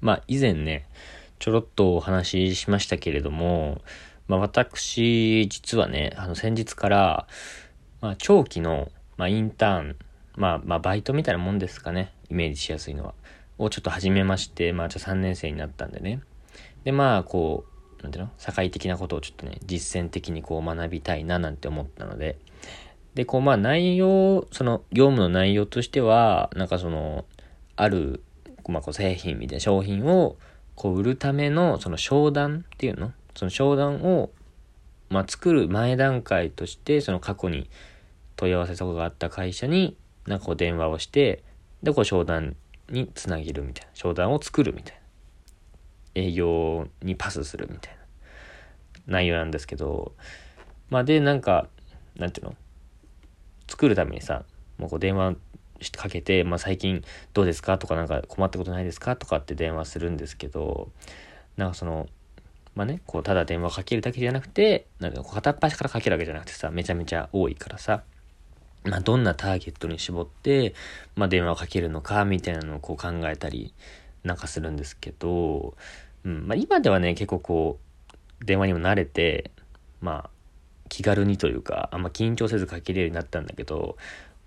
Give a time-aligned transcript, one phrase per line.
[0.00, 0.86] まあ以前ね、
[1.38, 3.80] ちょろっとお話ししましたけれども、
[4.26, 7.26] まあ私、実はね、あの先日から、
[8.00, 9.96] まあ長期の、まあインターン、
[10.36, 13.14] まあまあバイトみたいなもんですかね、イメージしやすいのは。
[13.58, 16.20] をちょっと始めまして、まあじゃあ3年生になったんでね。
[16.84, 17.64] で、まあこ
[17.98, 18.30] う、なんていうの？
[18.38, 22.38] 社会的なことをちょっとね、実践的にこう学びたいななんて思ったので、
[23.14, 27.24] で、こうまあ内容、その業務の内容としては、なんかその、
[27.74, 28.22] ある
[28.68, 30.36] まあ、こう製品みたいな商品を
[30.74, 34.30] こう売るためのその商談っていうのその商談を、
[35.08, 37.68] まあ、作る前段階としてその過去に
[38.36, 39.96] 問い合わせとかがあった会社に
[40.26, 41.42] なんかこう電話をして
[41.82, 42.54] でこう商談
[42.90, 43.90] につなげるみたいな。
[43.94, 45.00] 商談を作るみたい
[46.14, 47.98] な営業にパスするみたいな。
[49.06, 50.12] 内容なんですけど
[50.90, 51.66] まあでなんか
[52.16, 52.54] なんていうの？
[53.66, 54.44] 作るためにさ
[54.76, 55.34] もうこう電話
[55.96, 57.78] かけて、まあ、最近どうですか？
[57.78, 59.16] とかなんか困ったことないですか？
[59.16, 60.90] とかって電話するんですけど、
[61.56, 62.08] なんかその、
[62.74, 68.02] まあね、こうただ電話かけるだけじゃなくて、なんか片っ端からかけるわけじゃなくてさ、めちゃめちゃ多いからさ、
[68.84, 70.74] まあどんなターゲットに絞って、
[71.16, 73.74] まあ電話をかけるのかみたいなのをこう考えたり
[74.24, 75.74] なんかするんですけど、
[76.24, 77.78] うん、まあ今ではね、結構こ
[78.40, 79.50] う、電話にも慣れて、
[80.00, 80.30] まあ
[80.88, 83.96] 気軽にというか、あんま緊張せずかけるようになったんだけど、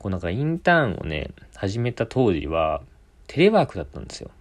[0.01, 2.81] こうなんかインターンをね、始めた当時は、
[3.27, 4.31] テレワークだったんですよ。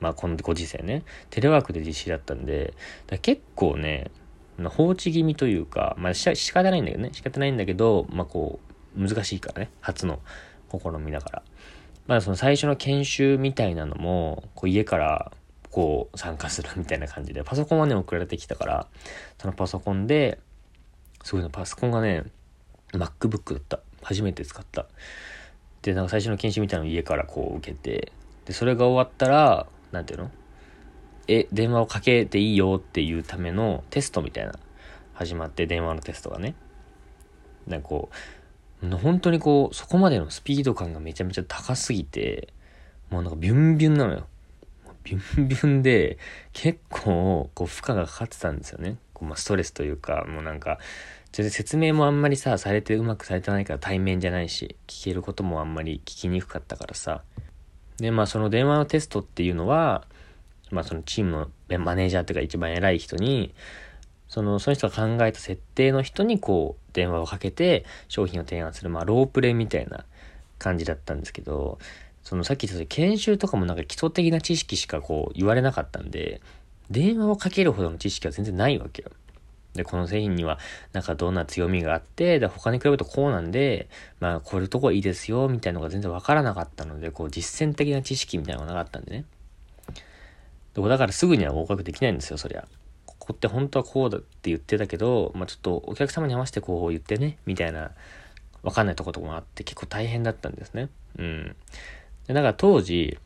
[0.00, 1.04] まあこのご時世ね。
[1.30, 2.74] テレワークで実施だったんで、
[3.22, 4.10] 結構ね、
[4.64, 7.10] 放置気味というか、まあ仕方ないんだけどね。
[7.12, 8.58] 仕方ないんだけど、まあこ
[8.98, 9.70] う、難しいからね。
[9.80, 10.18] 初の
[10.68, 11.42] 試みだから。
[12.08, 15.30] まあその最初の研修みたいなのも、こう家から
[15.70, 18.86] こう参加するみたいな感じで、パソコンはね、送られてきたから、
[19.40, 20.40] そのパソコンで、
[21.22, 22.24] すごいの、パソコンがね、
[22.94, 23.78] MacBook だった。
[24.02, 24.86] 初めて使った。
[25.82, 28.12] で、なんか最初の研修みたいなのを家からこう受けて、
[28.44, 30.30] で、それが終わったら、なんていうの
[31.28, 34.54] え、電話をかけていいよっていうためのテストみたいな、
[35.12, 36.54] 始まって電話のテストがね。
[37.66, 38.08] なんかこ
[38.82, 42.52] う、本当にこう、そこまでのスピード感がめちゃめちゃ高すぎて、
[43.10, 44.26] もうなんかビュンビュンなのよ。
[45.04, 46.18] ビュンビュンで、
[46.52, 48.96] 結構、こう、負荷がかかってたんですよね。
[49.14, 50.78] こうまあ、ストレスというか、もうなんか、
[51.32, 57.22] 全然説明もあんまりさ、されてうまくされてないから対面じゃないし、聞けることもあんまり聞きにくかったからさ。
[57.98, 60.06] で、まあその電話のテストっていうのは、
[60.70, 63.54] まあそのチームのマネージャーっていうか一番偉い人に、
[64.28, 70.04] その、その人が考えた設定の人にこう、電話をかけて商品を提案する、まあロープレイみたいな
[70.58, 71.78] 感じだったんですけど、
[72.22, 76.40] そのさっき言った研修とかもなんか基礎的な知識しかこう言われなかったんで、
[76.90, 79.10] 電話をかけるほどの知識は全然ないわけよ。
[79.78, 80.58] で、この製品には、
[80.92, 83.88] なんかどんな強みがあって、で、他に比べるとこうなんで、
[84.20, 89.24] まあ、こういうとこいいですよ、みたいなのが全然わからなかったので、こう、実践的な知識みたいなのがなかったんでね。
[90.74, 92.66] で、だからすぐには合格できないんですよ、そりゃ。
[93.06, 97.92] ここって本当はこうだって言ってたけど、まあ、ちょっとお客様に合わせてこう言ってね、みたいな、
[98.62, 100.88] わかんないとことかもあって、結構大変だったんですね。
[101.18, 101.56] うん。
[102.26, 103.18] で、だから当時、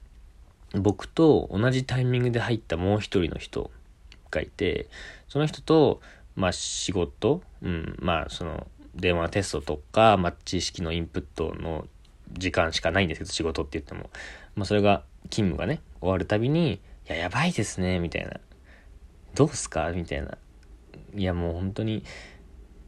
[0.74, 3.70] 僕と同じタイミングで入ったもう一人の人
[4.30, 4.88] がいて、
[5.28, 6.00] その人と、
[6.34, 11.86] まあ仕事、うん、まあその電話テストとか、まあ知識のインプットの
[12.32, 14.10] 時間しかないんですけど、仕事って言っても。
[14.54, 18.40] まあそれが、勤務がね、終わるたびに、いや、やばいですね、みたいな。
[19.34, 19.90] どうすか？
[19.92, 20.36] みたいな。
[21.14, 22.04] いや、もう本当に、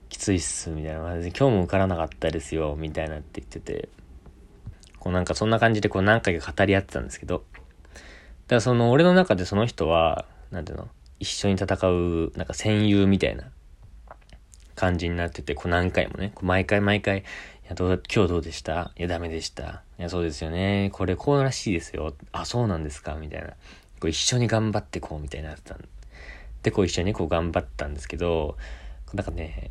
[0.08, 1.00] きついっす、みたいな。
[1.16, 3.88] 今日も受からなかったですよ、みたいなって言ってて。
[4.98, 7.44] こうなんかそんな感じでこう何回か語り合ってたんですけど。
[7.44, 8.00] だ
[8.48, 10.88] からその俺の中でその人は、なんていうの？
[11.24, 13.44] 一緒に戦う、なんか戦友みたいな
[14.76, 17.22] 感じになってて、こう何回もね、こう毎回毎回、い
[17.68, 18.92] や、どう、今日どうでした？
[18.96, 19.82] いや、ダメでした。
[19.98, 20.90] いや、そうですよね。
[20.92, 22.14] これこうらしいですよ。
[22.30, 23.14] あ、そうなんですか？
[23.14, 23.48] みたいな。
[23.48, 23.54] こ
[24.02, 25.84] う一緒に頑張ってこうみたいになってたん
[26.62, 28.58] で、こう一緒にこう頑張ったんですけど、
[29.14, 29.70] なんかね、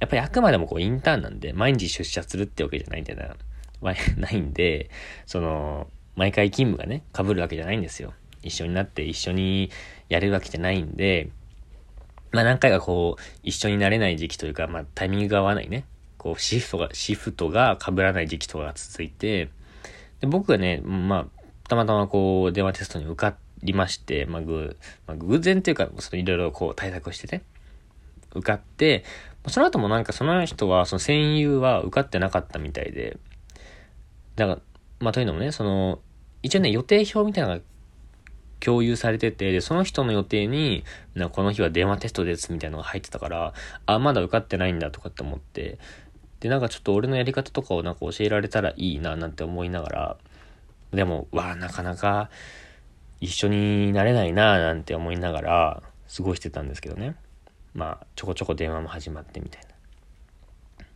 [0.00, 3.36] やっぱりあくまでもこうインターンなんで、毎日出社するってわけじゃないんだよな。
[4.18, 4.90] ないんで、
[5.24, 5.86] その、
[6.16, 8.12] 毎回勤務がね、被るわけじゃないんですよ。
[8.42, 9.70] 一緒になって一緒に
[10.08, 11.30] やるわけじゃないんで、
[12.32, 15.84] まあ何回かこう、一緒になれない時期というか、まあタイミングが合わないね。
[16.16, 19.48] こう、シフトが、シフトが被らない時期とかが続いて、
[20.20, 24.76] で、僕がね、まあ、たまたまこう、電話テストに受かりまして、まあ、ぐ、
[25.06, 27.42] まあ、偶然っていうか、そのいろいろこう対策をしてね、
[28.34, 29.04] 受かって、
[29.48, 33.18] その後もなんかその人は、その戦友は受かってなかったみたいで、
[34.36, 34.60] だから、
[34.98, 36.00] まあというのもね、その、
[36.42, 37.64] 一応ね、予定表みたいなのが
[38.60, 40.84] 共有されてて、で、その人の予定に、
[41.14, 43.54] なこの日は電話テストですみたいなのが入ってたから、
[43.86, 45.78] あ、まだ受かってないんだとかって思って、
[46.40, 50.16] で、なんかちょっと俺のやり方とかをなんか教えられたらいいななんて思いながら、
[50.92, 52.30] でも、わあ、なかなか
[53.20, 55.82] 一緒になれないななんて思いながら
[56.16, 57.16] 過ごしてたんですけどね。
[57.74, 59.68] まあ、ちょこちょこ電話も始まってみたいな。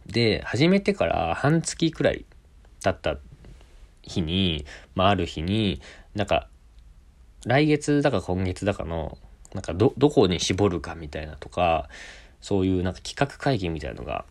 [0.06, 2.24] で、始めてから半月くらい
[2.82, 3.20] 経った
[4.02, 4.64] 日に、
[4.94, 5.80] まあ、ある日に、
[6.14, 6.48] なんか、
[7.46, 9.18] 来月だか今月だかの、
[9.52, 11.88] なんかど、どこに絞るかみたいなとか、
[12.40, 14.24] そういうなんか企画会議みたいなのが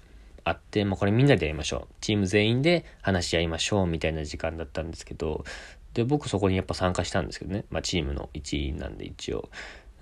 [0.44, 1.94] あって、まあ、これみんなでやりましょう。
[2.02, 5.46] チーム全員で話し合いましょうみたいな時間だったんですけど、
[5.94, 7.66] で、僕そこにやっぱ参加したんですけどね。
[7.70, 9.50] まあ、チームの一員なんで一応。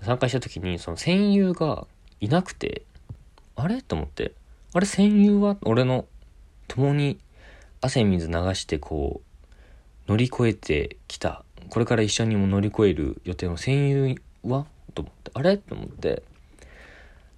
[0.00, 1.86] 参加した時に、その戦友が
[2.20, 2.82] いなくて、
[3.54, 3.82] あれ？
[3.82, 4.32] と思って、
[4.72, 5.58] あれ戦友は？
[5.62, 6.06] 俺の
[6.66, 7.18] 共に
[7.82, 11.44] 汗水流してこう、乗り越えてきた。
[11.72, 14.14] これから一緒にも乗り越える予定の戦友
[14.44, 14.66] は？
[14.94, 15.56] と思って、あれ？
[15.56, 16.22] と思って。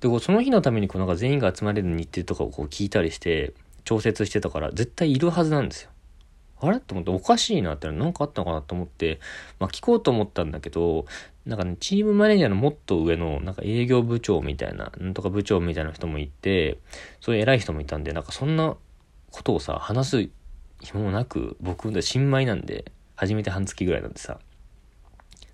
[0.00, 3.54] で、こうその日のためにこうなんか全員が集まれる日程とかをこう聞いたりして、
[3.84, 5.90] 調節してたから、絶対いるはずなんですよ。
[6.60, 6.80] あれ？
[6.80, 7.12] と思って。
[7.12, 7.88] おかしいなって。
[7.92, 9.20] 何かあったのかなと思って、
[9.60, 11.06] まあ聞こうと思ったんだけど、
[11.46, 16.78] なんかね、チームマネージャーのもっと上の、なんか営業部長みたいな、なんとか部長みたいな人もいて、
[17.20, 18.74] そういう偉い人もいたんで、なんかそんな
[19.30, 20.28] ことをさ、話す
[20.80, 24.38] 暇もなく、僕で新米なんで、初めて半月ぐらいなんでさ、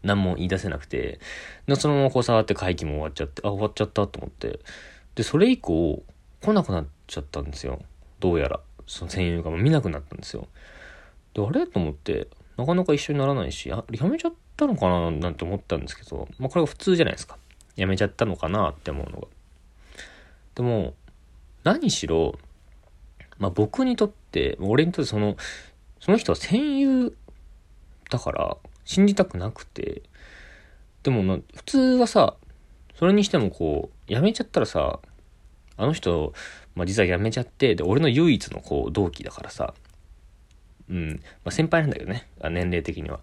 [0.02, 1.20] 何も言い出せなくて、
[1.66, 4.60] で、そのままこう触って会議も終わっちゃって、あ、終わっちゃったと思って、
[5.14, 6.02] で、それ以降、
[6.40, 7.80] 来なくなっちゃったんですよ。
[8.18, 8.60] どうやら。
[8.86, 10.48] その戦友が見なくなったんですよ。
[11.34, 17.38] で、あれと思って、なかなか一緒にならないし、ややめちゃったのかななんて思ったんですけど、まあこれが普通じゃないですか。
[17.76, 19.28] やめちゃったのかなって思うのが。
[20.54, 20.94] でも、
[21.62, 22.38] 何しろ、
[23.38, 25.36] まあ僕にとって、俺にとってその、
[26.00, 27.14] その人は戦友
[28.10, 30.02] だから信じたくなくて、
[31.02, 32.36] でもな、普通はさ、
[32.94, 35.00] それにしてもこう、やめちゃったらさ、
[35.76, 36.34] あの人、
[36.74, 39.72] まあ、実は辞めちゃって、で、俺の唯一のこう、同期だからさ、
[40.90, 41.08] うん。
[41.12, 41.16] ま
[41.46, 42.28] あ、先輩なんだけどね。
[42.42, 43.20] 年齢的には。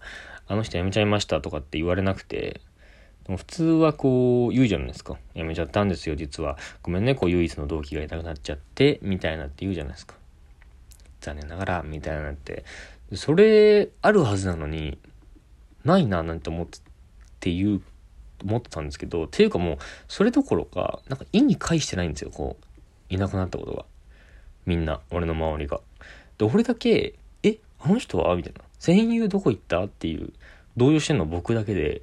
[0.48, 2.62] あの人辞めちゃいましたとかって言われなくて、
[3.24, 5.18] でも普通はこう言うじゃないですか。
[5.36, 6.56] 辞めちゃったんですよ、実は。
[6.82, 10.14] ごめんね、こう唯一の同期がいなくなっちゃって、みたいなって言うじゃないですか。
[11.20, 12.64] 残念ながら、みたいなって。
[13.14, 14.98] それ、あるはずなのに、
[15.84, 16.66] ないな、なんて思っ
[17.40, 17.82] て言う、
[18.44, 19.78] 思ってたんですけど、っていうかもう、
[20.08, 23.14] それどころか、なんか意に介してないんですよ、こう。
[23.14, 23.84] いなくなったことが。
[24.66, 25.80] みんな、俺の周りが。
[26.36, 28.36] で、俺だけ、えあの人は？
[28.36, 28.60] みたいな。
[28.78, 29.84] 戦友どこ行った？
[29.84, 30.32] っていう、
[30.76, 32.02] 動揺してんの僕だけで、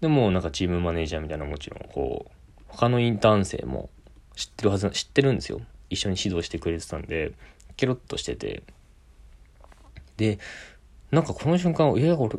[0.00, 3.90] でもなんかチームマネージャーみたいなもちろん、こう、他のインターン生も
[4.34, 5.60] 知ってるはず、知ってるんですよ。
[5.90, 7.32] 一緒に指導してくれてたんで、
[7.76, 8.62] ケロッとしてて。
[10.16, 10.38] で、
[11.10, 12.38] なんかこの瞬間、いや、俺、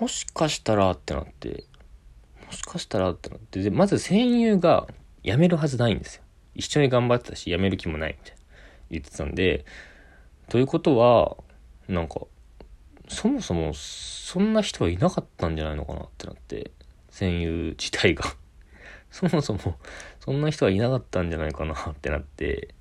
[0.00, 1.64] もしかしたらってなって、
[2.46, 4.88] もしかしたらってなって、で、まず戦友が
[5.22, 6.22] 辞めるはずないんですよ。
[6.54, 8.42] 一緒に頑張ってたし、辞める気もないみたいな。
[8.90, 9.64] 言ってたんで、
[10.48, 11.36] ということは、
[11.88, 12.22] なんか、
[13.08, 16.72] そもそもそんな人はいなかったんじゃないのかなってなって、
[17.10, 18.24] 戦友自体が。
[19.10, 19.78] そもそも
[20.20, 22.74] そんな人はいなかったんじゃないかなってなって、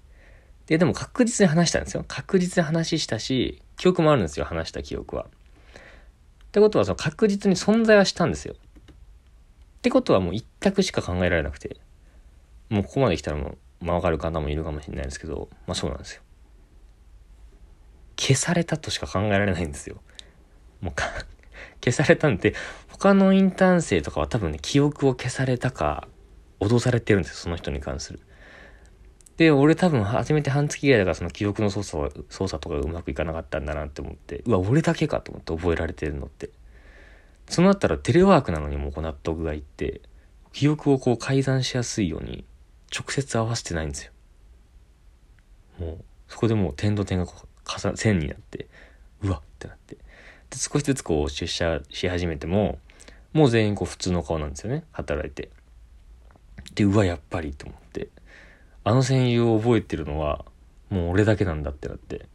[0.67, 2.05] で、でも確実に話したんですよ。
[2.07, 5.23] 確実に話したし、記憶もあるんですよ、話した記憶は。
[5.23, 8.53] ってことは、その確実に存在はしたんですよ。
[8.53, 11.77] ってことはもう一択しか考えられなくて、
[12.69, 16.21] もうここまで来たらもう、まあわかる方もいるかもしれないですけど、まあそうなんですよ。
[18.19, 20.01] 消されたとしか考えられないんですよ。
[20.81, 21.05] もうか
[21.83, 22.55] 消されたんで、
[22.89, 26.07] 他のインターン生とかは多分ね、記憶を消されたか、
[26.59, 28.19] 脅されてるんですよ、その人に関する。
[29.37, 36.49] で、俺多分初めて半月ぐらいだからその記憶の操作操作とかうまくいかなかったんだなって思って、うわ、俺だけかと思って覚えられてるのって。
[37.47, 40.01] そのあったらテレワークなのにもこう納得がいって、
[40.53, 42.45] 記憶をこう改ざんしやすいように
[42.93, 44.11] 直接合わせてないんですよ。
[45.79, 48.67] もう、そこでもう点と点がこう線になって、
[49.21, 49.95] うわってなって。
[49.95, 50.01] で、
[50.57, 52.79] 少しずつこう出社し始めても、
[53.33, 54.83] もう全員こう普通の顔なんですよね。
[54.91, 55.49] 働いて。
[56.73, 58.09] で、うわ、やっぱりと思って。
[58.87, 60.45] あの戦友を覚えてるのは、
[60.89, 62.25] もう俺だけなんだってなって。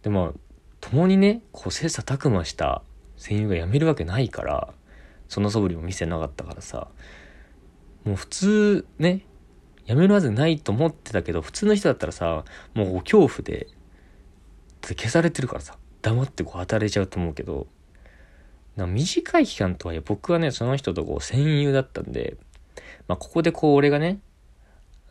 [0.00, 0.38] で、まあ、
[0.80, 2.80] 共にね、こう切磋琢磨した
[3.18, 4.72] 戦友が辞めるわけないから、
[5.28, 6.88] その素振りも見せなかったからさ、
[8.04, 9.26] もう普通ね、
[9.84, 13.66] やめるはずないと思ってたけど、普通の人だったらさ、もう恐怖で、
[14.80, 17.66] 消されてるからさ、黙ってこう働いちゃうと思うけど、
[18.76, 22.38] な短い期間とはいえ僕はね、その人とこう戦友だったんで、
[23.08, 24.20] まあここでこう俺がね、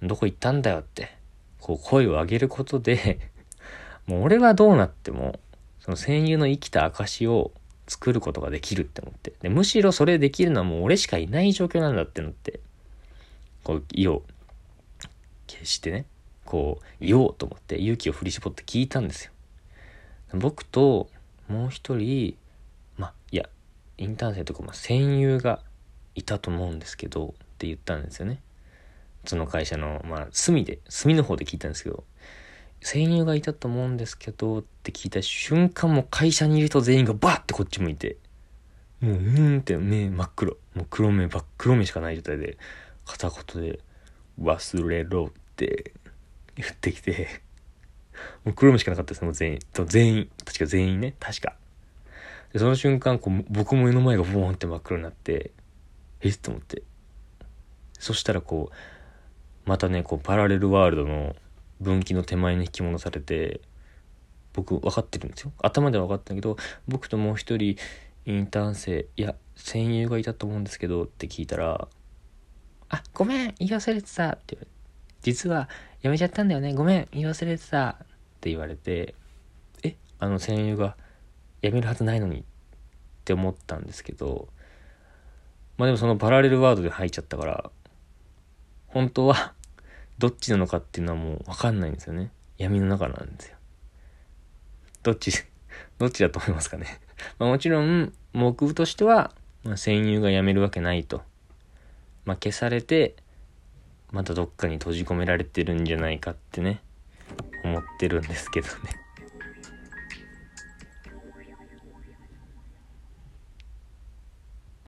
[0.07, 1.15] どこ行ったんだよって、
[1.59, 3.19] こう声を上げることで
[4.05, 5.39] もう俺はどうなっても、
[5.79, 7.51] その戦友の生きた証を
[7.87, 9.33] 作ることができるって思って。
[9.41, 12.59] で、むしろそれできるのはもう俺しかいない状況なんだってのって、
[13.63, 14.23] こう、意を
[15.47, 16.05] 決してね、
[16.45, 19.31] こう、言おうと思って勇気を振り絞って聞いたんですよ。
[20.33, 21.09] 僕と
[21.47, 22.35] もう一人、
[22.97, 23.47] まあ、いや、
[23.97, 25.61] インターン生とか、ま、戦友が
[26.15, 28.41] いたと思うんですけどって言ったんですよね
[29.25, 32.03] その会社のまあ隅で隅の方で聞いたんですけど
[32.81, 38.17] 戦友がいたと思うんですけどって聞いた瞬間も会社にいる人全員がバッてこっち向いて
[39.01, 42.57] もううーんって目真っ黒もう黒目真っ黒目しかない状態で
[43.05, 43.79] 片言で
[44.41, 45.93] 「忘れろ」って
[46.55, 47.27] 言ってきて
[48.43, 49.59] もう黒目しかなかったですねもう全員。
[49.87, 51.55] 全員確か全員ね確か。
[52.53, 55.51] でその瞬間こう僕も目の前がボーンって真っ黒になって
[56.21, 56.37] えっ？
[56.37, 56.83] と思って。
[57.99, 58.75] そしたらこう
[59.65, 61.35] またねこうパラレルワールドの
[61.81, 63.61] 分岐の手前に引き戻されて
[64.53, 65.51] 僕分かってるんですよ。
[65.61, 66.57] 頭では分かったんだけど
[66.87, 67.75] 僕ともう一人
[68.25, 71.87] インターン生いや戦友がいたと思うんですけどって聞いたら
[72.89, 74.71] 「あごめん言い忘れてた」って言われて
[75.21, 75.69] 「実は
[76.01, 76.73] やめちゃったんだよね。
[76.73, 78.05] ごめん言い忘れてた」っ
[78.41, 79.15] て言われて
[79.83, 80.95] 「えあの戦友が
[81.61, 82.43] 辞めるはずないのに」っ
[83.25, 84.47] て思ったんですけど
[85.77, 87.71] まあでもそのパラレルワードで入っちゃったから
[88.95, 89.53] 本当は
[90.19, 92.31] どっちなのかっていうのはもう分かんないんですよね。
[92.57, 93.57] 闇の中なんですよ。
[95.03, 95.33] どっち
[95.99, 97.01] どっちだと思いますかね。
[97.37, 101.23] まあもちろん目標としては、まあ、戦友が辞めるわけないと。
[102.23, 103.17] まあ消されて
[104.13, 106.81] またどっかに閉じ込められてるんじゃないかってね
[107.65, 109.04] 思ってるんですけどね。